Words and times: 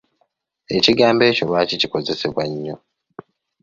Ekigambo 0.75 1.21
ekyo 1.29 1.43
lwaki 1.49 1.75
kikozesebwa 1.81 2.43
nnyo? 2.51 2.75